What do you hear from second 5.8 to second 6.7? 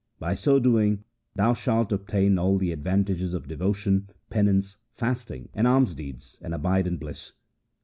deeds, and